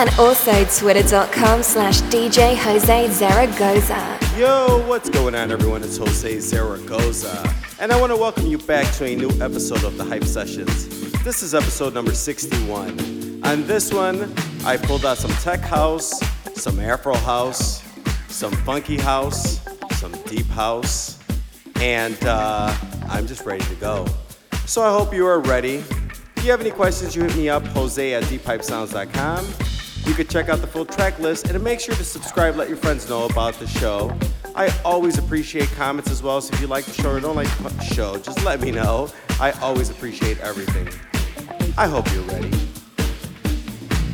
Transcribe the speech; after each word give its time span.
And 0.00 0.08
also 0.18 0.64
twitter.com 0.64 1.62
slash 1.62 2.00
DJ 2.04 2.56
Jose 2.56 3.10
Zaragoza. 3.10 4.18
Yo, 4.34 4.82
what's 4.88 5.10
going 5.10 5.34
on 5.34 5.52
everyone? 5.52 5.82
It's 5.82 5.98
Jose 5.98 6.40
Zaragoza. 6.40 7.54
And 7.78 7.92
I 7.92 8.00
want 8.00 8.10
to 8.10 8.16
welcome 8.16 8.46
you 8.46 8.56
back 8.56 8.90
to 8.94 9.04
a 9.04 9.14
new 9.14 9.28
episode 9.42 9.84
of 9.84 9.98
the 9.98 10.04
Hype 10.04 10.24
Sessions. 10.24 10.88
This 11.22 11.42
is 11.42 11.54
episode 11.54 11.92
number 11.92 12.14
61. 12.14 13.42
On 13.44 13.66
this 13.66 13.92
one, 13.92 14.32
I 14.64 14.78
pulled 14.78 15.04
out 15.04 15.18
some 15.18 15.32
tech 15.42 15.60
house, 15.60 16.18
some 16.54 16.80
Afro 16.80 17.14
house, 17.16 17.84
some 18.28 18.52
funky 18.52 18.96
house, 18.96 19.60
some 19.98 20.12
deep 20.22 20.46
house, 20.46 21.18
and 21.76 22.16
uh, 22.24 22.74
I'm 23.10 23.26
just 23.26 23.44
ready 23.44 23.66
to 23.66 23.74
go. 23.74 24.06
So 24.64 24.80
I 24.80 24.90
hope 24.90 25.12
you 25.12 25.26
are 25.26 25.40
ready. 25.40 25.84
If 26.36 26.44
you 26.46 26.52
have 26.52 26.62
any 26.62 26.70
questions, 26.70 27.14
you 27.14 27.22
hit 27.24 27.36
me 27.36 27.50
up, 27.50 27.66
Jose 27.66 28.14
at 28.14 28.22
deephypesounds.com. 28.22 29.79
You 30.06 30.14
can 30.14 30.26
check 30.26 30.48
out 30.48 30.60
the 30.60 30.66
full 30.66 30.84
track 30.84 31.18
list 31.18 31.48
and 31.48 31.62
make 31.62 31.80
sure 31.80 31.94
to 31.94 32.04
subscribe, 32.04 32.56
let 32.56 32.68
your 32.68 32.76
friends 32.76 33.08
know 33.08 33.26
about 33.26 33.54
the 33.54 33.66
show. 33.66 34.16
I 34.54 34.74
always 34.84 35.18
appreciate 35.18 35.68
comments 35.72 36.10
as 36.10 36.22
well, 36.22 36.40
so 36.40 36.52
if 36.54 36.60
you 36.60 36.66
like 36.66 36.84
the 36.84 36.92
show 36.92 37.12
or 37.12 37.20
don't 37.20 37.36
like 37.36 37.48
the 37.58 37.84
show, 37.84 38.16
just 38.18 38.44
let 38.44 38.60
me 38.60 38.70
know. 38.70 39.08
I 39.38 39.52
always 39.62 39.90
appreciate 39.90 40.38
everything. 40.40 40.88
I 41.78 41.86
hope 41.86 42.12
you're 42.12 42.24
ready. 42.24 42.50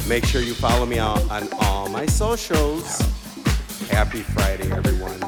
Make 0.09 0.25
sure 0.25 0.41
you 0.41 0.55
follow 0.55 0.87
me 0.87 0.99
on, 0.99 1.19
on 1.31 1.49
all 1.61 1.89
my 1.89 2.07
socials. 2.07 3.01
Happy 3.91 4.21
Friday, 4.21 4.71
everyone. 4.71 5.21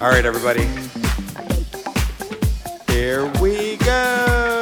All 0.00 0.10
right, 0.10 0.24
everybody. 0.24 0.68
Here 2.92 3.26
we 3.40 3.76
go. 3.78 4.61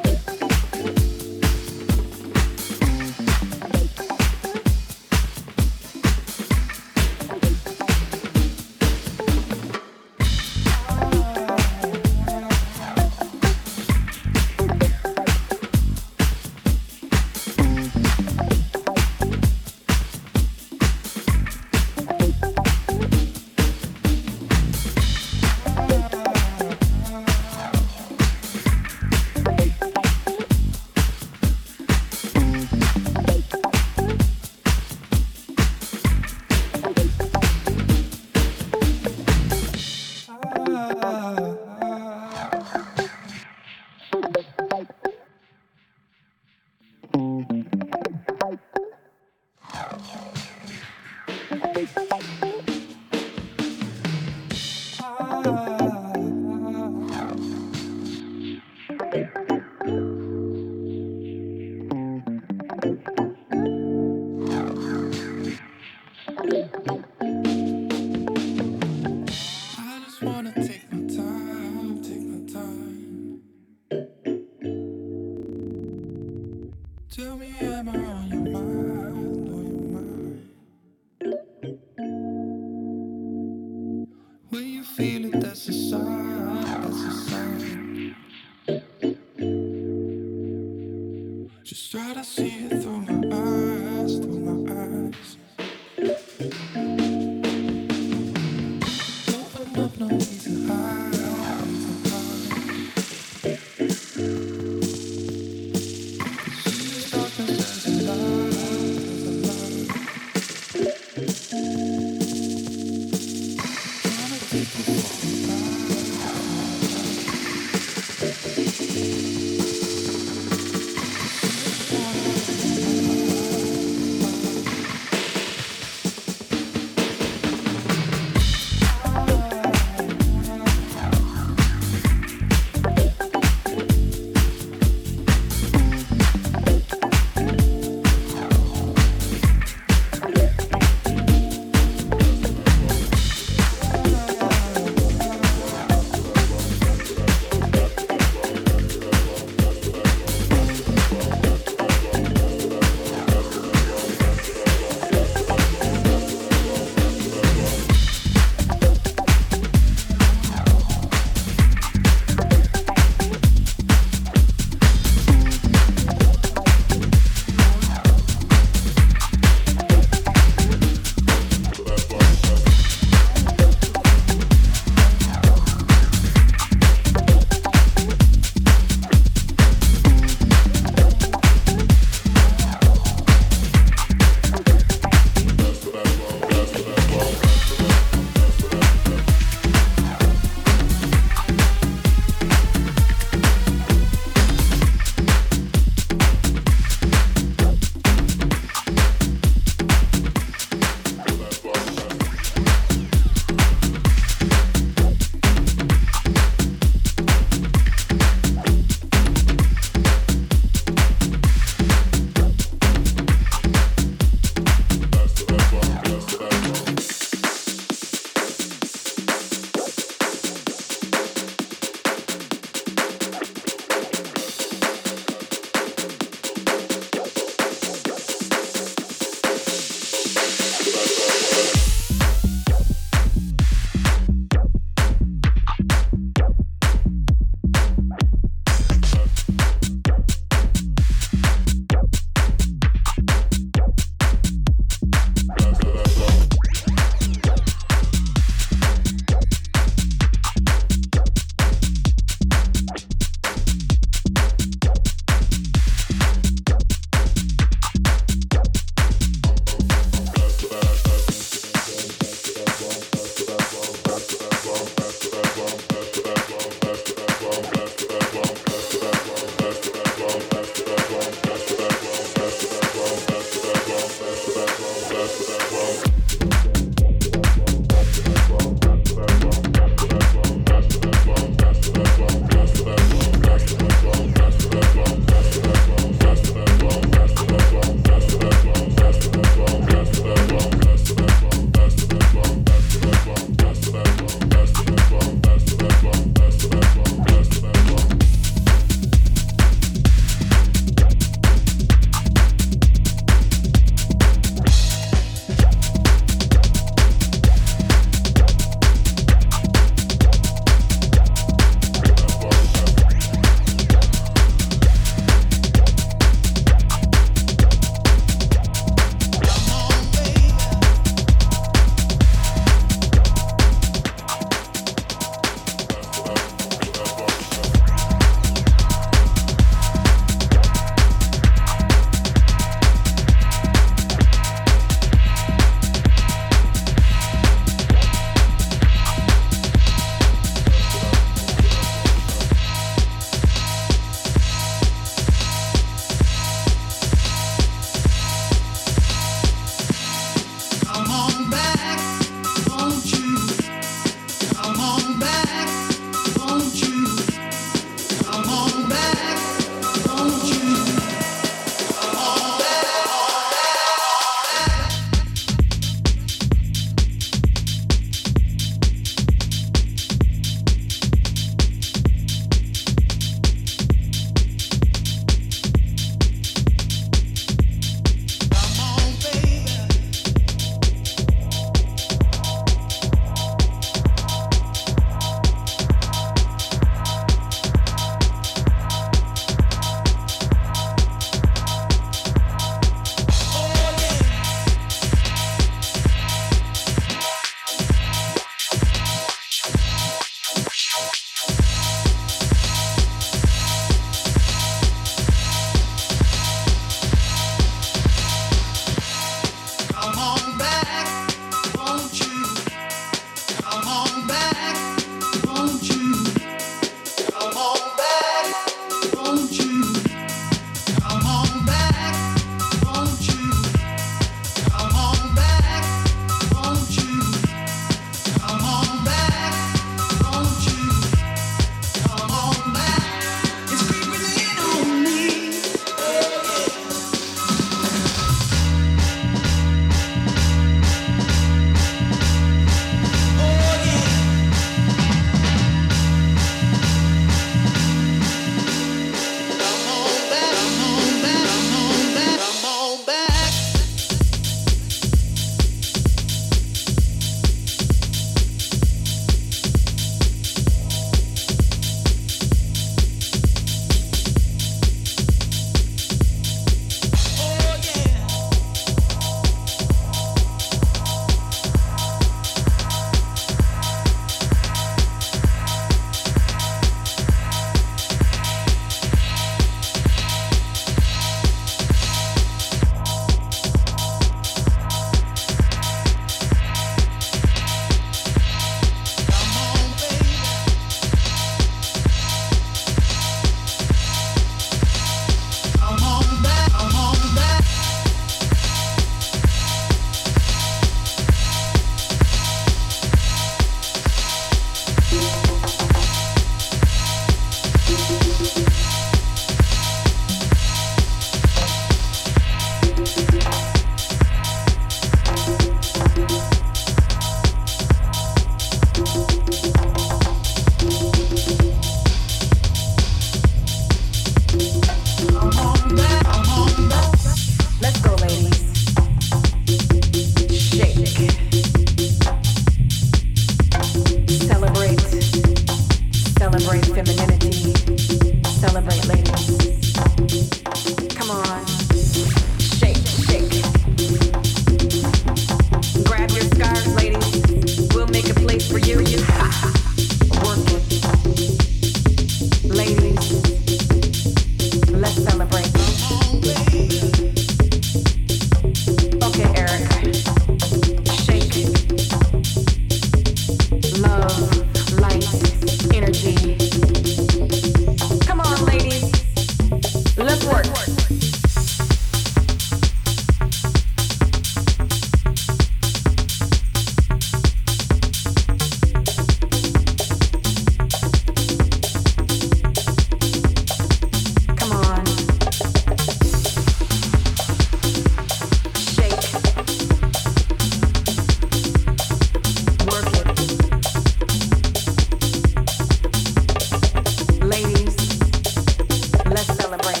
celebrate. 599.71 600.00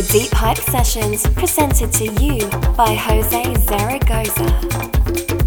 The 0.00 0.12
Deep 0.12 0.30
Hype 0.32 0.56
Sessions 0.56 1.26
presented 1.34 1.92
to 1.92 2.04
you 2.22 2.48
by 2.74 2.94
Jose 2.94 3.54
Zaragoza. 3.66 5.39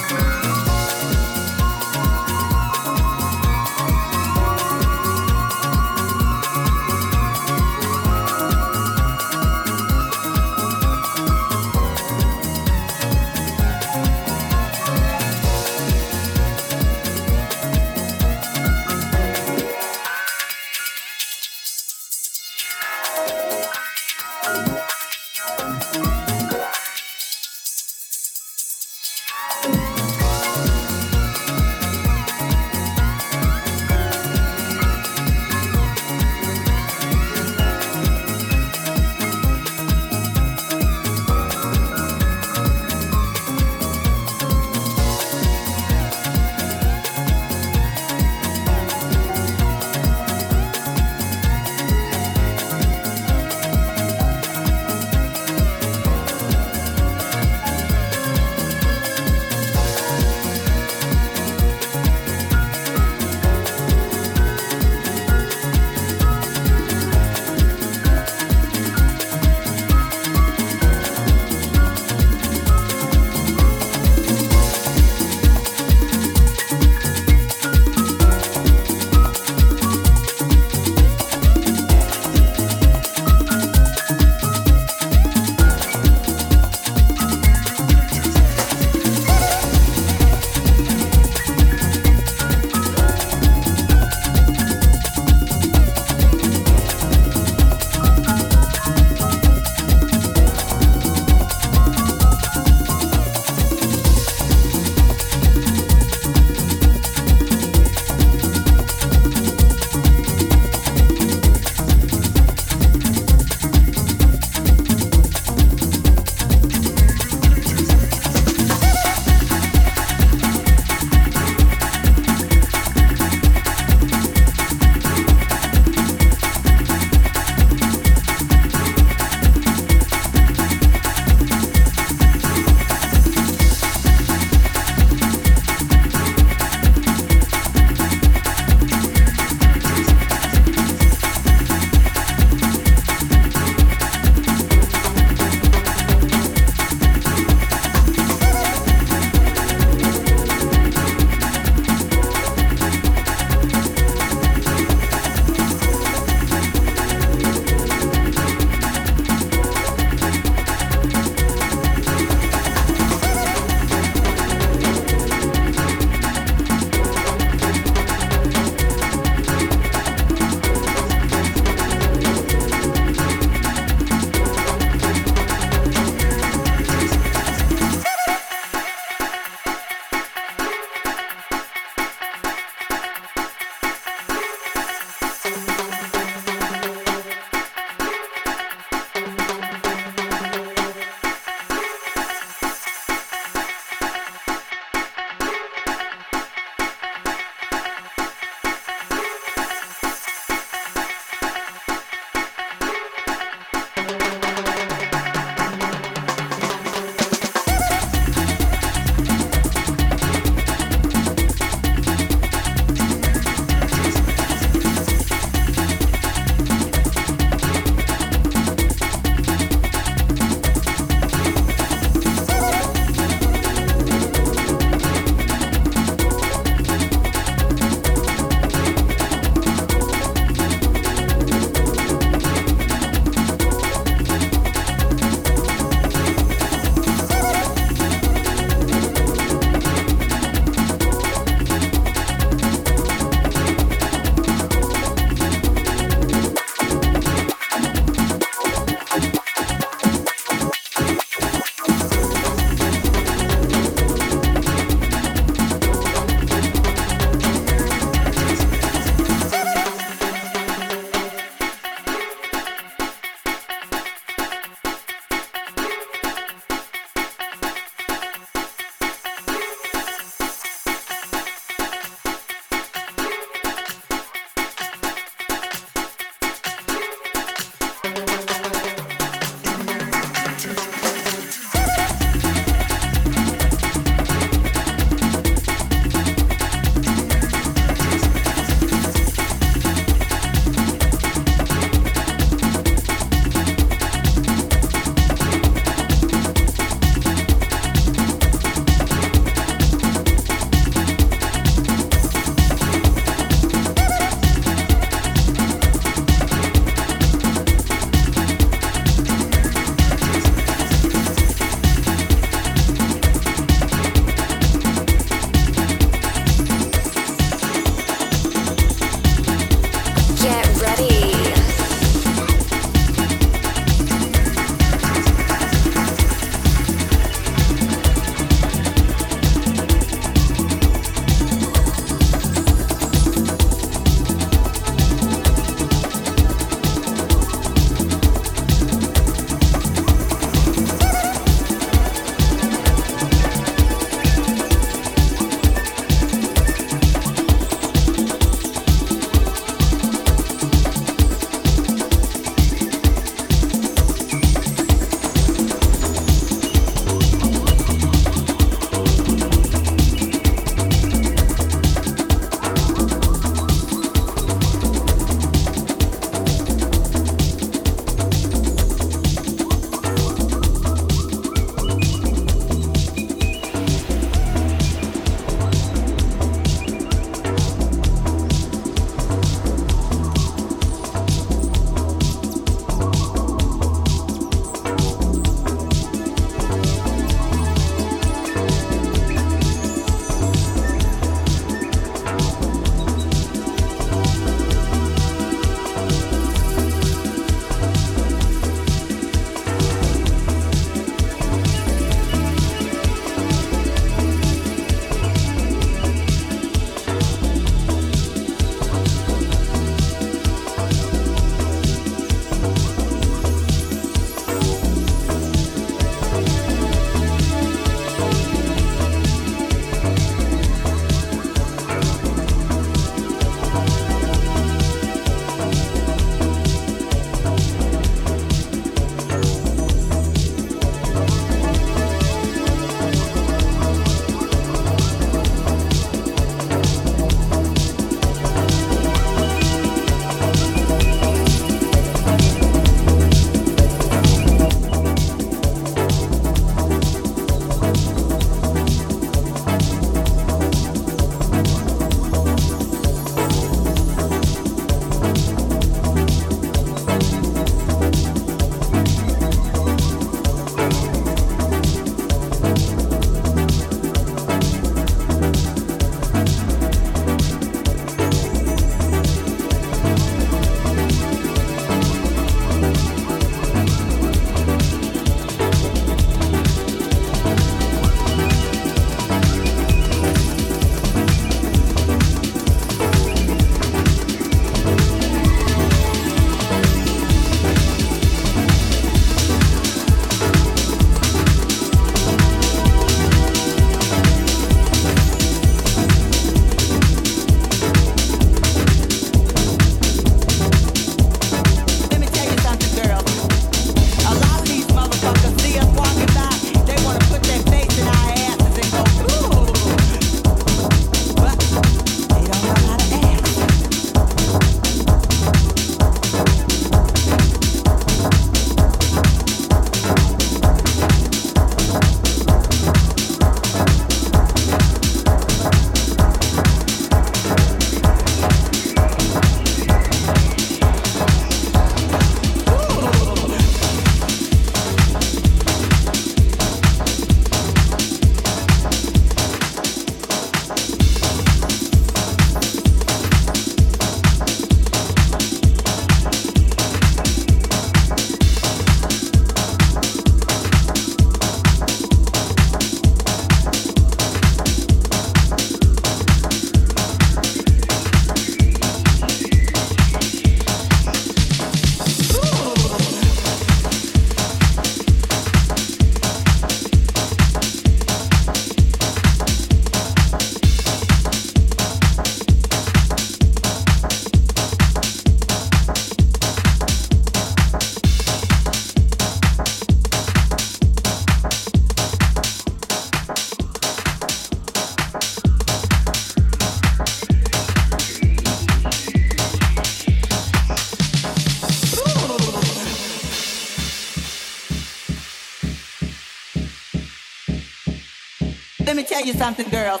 Tell 599.24 599.32
you 599.32 599.38
something, 599.38 599.68
girls. 599.70 600.00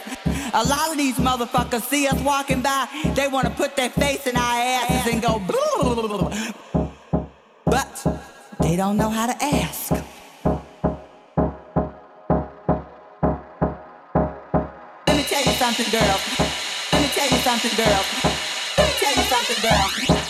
A 0.52 0.64
lot 0.64 0.90
of 0.90 0.98
these 0.98 1.16
motherfuckers 1.16 1.82
see 1.82 2.06
us 2.06 2.20
walking 2.22 2.60
by, 2.60 2.86
they 3.14 3.28
want 3.28 3.46
to 3.46 3.52
put 3.54 3.74
their 3.74 3.88
face 3.88 4.26
in 4.26 4.36
our 4.36 4.58
asses 4.60 5.12
and 5.12 5.22
go, 5.22 5.40
but 7.64 8.06
they 8.60 8.76
don't 8.76 8.96
know 8.96 9.08
how 9.08 9.26
to 9.26 9.44
ask. 9.44 9.92
Let 15.06 15.16
me 15.16 15.22
tell 15.22 15.44
you 15.44 15.52
something, 15.52 15.86
girls. 15.90 16.20
Let 16.92 17.02
me 17.02 17.08
tell 17.08 17.28
you 17.30 17.38
something, 17.38 17.70
girls. 17.76 18.06
Let 18.76 18.86
me 18.86 18.94
tell 19.00 19.14
you 19.14 19.22
something, 19.22 19.62
girls. 19.62 20.23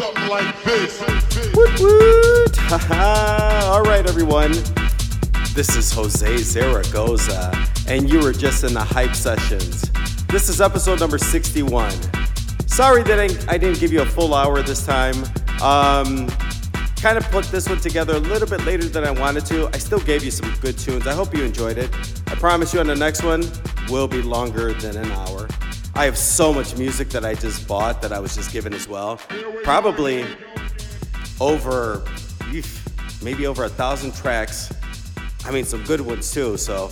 Something 0.00 0.28
like 0.28 0.54
face 0.56 1.02
all 2.90 3.82
right, 3.82 4.06
everyone. 4.08 4.52
This 5.52 5.76
is 5.76 5.92
Jose 5.92 6.38
Zaragoza, 6.38 7.52
and 7.86 8.08
you 8.08 8.20
were 8.20 8.32
just 8.32 8.64
in 8.64 8.72
the 8.72 8.82
Hype 8.82 9.14
Sessions 9.14 9.90
This 10.28 10.48
is 10.48 10.62
episode 10.62 11.00
number 11.00 11.18
61. 11.18 11.92
Sorry 12.66 13.02
that 13.02 13.20
I, 13.20 13.52
I 13.52 13.58
didn't 13.58 13.78
give 13.78 13.92
you 13.92 14.00
a 14.00 14.06
full 14.06 14.32
hour 14.32 14.62
this 14.62 14.86
time. 14.86 15.16
Um, 15.60 16.28
kind 16.96 17.18
of 17.18 17.30
put 17.30 17.44
this 17.46 17.68
one 17.68 17.80
together 17.80 18.14
a 18.14 18.20
little 18.20 18.48
bit 18.48 18.64
later 18.64 18.84
than 18.84 19.04
I 19.04 19.10
wanted 19.10 19.44
to. 19.46 19.68
I 19.74 19.76
still 19.76 20.00
gave 20.00 20.24
you 20.24 20.30
some 20.30 20.50
good 20.62 20.78
tunes. 20.78 21.06
I 21.06 21.12
hope 21.12 21.36
you 21.36 21.44
enjoyed 21.44 21.76
it. 21.76 21.94
I 22.28 22.36
promise 22.36 22.72
you 22.72 22.80
on 22.80 22.86
the 22.86 22.96
next 22.96 23.22
one 23.22 23.42
will 23.90 24.08
be 24.08 24.22
longer 24.22 24.72
than 24.72 24.96
an 24.96 25.10
hour. 25.12 25.39
I 26.00 26.06
have 26.06 26.16
so 26.16 26.50
much 26.50 26.78
music 26.78 27.10
that 27.10 27.26
I 27.26 27.34
just 27.34 27.68
bought 27.68 28.00
that 28.00 28.10
I 28.10 28.20
was 28.20 28.34
just 28.34 28.54
given 28.54 28.72
as 28.72 28.88
well. 28.88 29.20
Probably 29.62 30.24
over, 31.38 32.02
maybe 33.22 33.46
over 33.46 33.64
a 33.64 33.68
thousand 33.68 34.14
tracks. 34.14 34.72
I 35.44 35.50
mean, 35.50 35.66
some 35.66 35.84
good 35.84 36.00
ones 36.00 36.32
too. 36.32 36.56
So 36.56 36.90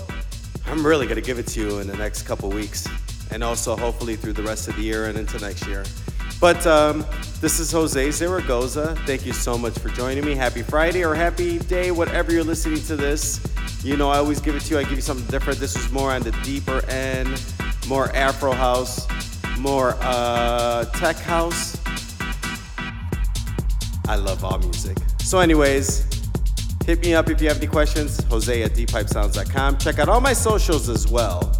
I'm 0.66 0.86
really 0.86 1.06
gonna 1.06 1.22
give 1.22 1.38
it 1.38 1.46
to 1.46 1.61
you 1.61 1.78
in 1.78 1.86
the 1.86 1.96
next 1.96 2.24
couple 2.24 2.50
weeks, 2.50 2.86
and 3.30 3.42
also 3.42 3.74
hopefully 3.76 4.14
through 4.14 4.34
the 4.34 4.42
rest 4.42 4.68
of 4.68 4.76
the 4.76 4.82
year 4.82 5.06
and 5.06 5.16
into 5.18 5.38
next 5.38 5.66
year. 5.66 5.86
But 6.38 6.66
um, 6.66 7.06
this 7.40 7.61
is 7.61 7.72
Jose 7.72 8.11
Zaragoza. 8.11 8.94
Thank 9.06 9.24
you 9.24 9.32
so 9.32 9.56
much 9.56 9.78
for 9.78 9.88
joining 9.88 10.22
me. 10.22 10.34
Happy 10.34 10.62
Friday 10.62 11.02
or 11.02 11.14
happy 11.14 11.61
day, 11.61 11.92
whatever 11.92 12.30
you're 12.30 12.44
listening 12.44 12.82
to 12.82 12.94
this. 12.94 13.40
You 13.82 13.96
know, 13.96 14.11
I 14.11 14.18
always 14.18 14.38
give 14.38 14.54
it 14.54 14.61
to 14.64 14.74
you. 14.74 14.78
I 14.78 14.82
give 14.82 14.96
you 14.96 15.00
something 15.00 15.26
different. 15.28 15.59
This 15.61 15.74
was 15.78 15.90
more 15.90 16.12
on 16.12 16.20
the 16.20 16.32
deeper 16.42 16.84
end, 16.90 17.42
more 17.89 18.14
Afro 18.14 18.53
house, 18.53 19.07
more 19.59 19.97
uh, 20.01 20.84
tech 20.86 21.16
house. 21.16 21.76
I 24.07 24.16
love 24.16 24.45
all 24.45 24.59
music. 24.59 24.97
So, 25.18 25.39
anyways, 25.39 26.07
hit 26.86 27.01
me 27.03 27.14
up 27.14 27.28
if 27.30 27.41
you 27.41 27.49
have 27.49 27.59
any 27.59 27.66
questions. 27.66 28.22
Jose 28.24 28.62
at 28.62 28.72
deephypesounds.com. 28.72 29.78
Check 29.78 29.99
out 29.99 30.09
all 30.09 30.20
my 30.20 30.32
socials 30.32 30.89
as 30.89 31.09
well. 31.09 31.55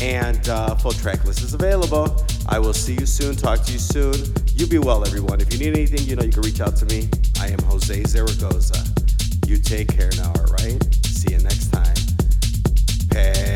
And 0.00 0.46
uh, 0.48 0.74
full 0.76 0.92
track 0.92 1.24
list 1.24 1.42
is 1.42 1.54
available. 1.54 2.22
I 2.48 2.58
will 2.58 2.74
see 2.74 2.94
you 2.94 3.06
soon. 3.06 3.34
Talk 3.34 3.62
to 3.64 3.72
you 3.72 3.78
soon. 3.78 4.14
You 4.54 4.66
be 4.66 4.78
well, 4.78 5.06
everyone. 5.06 5.40
If 5.40 5.52
you 5.52 5.58
need 5.58 5.76
anything, 5.76 6.06
you 6.06 6.16
know 6.16 6.22
you 6.22 6.32
can 6.32 6.42
reach 6.42 6.60
out 6.60 6.76
to 6.76 6.86
me. 6.86 7.08
I 7.40 7.48
am 7.48 7.58
Jose 7.64 8.02
Zaragoza. 8.04 8.82
You 9.46 9.58
take 9.58 9.88
care 9.88 10.10
now, 10.16 10.32
all 10.36 10.52
right? 10.52 10.82
See 11.04 11.32
you 11.32 11.38
next 11.38 11.72
time. 11.72 11.94
Peace. 13.10 13.55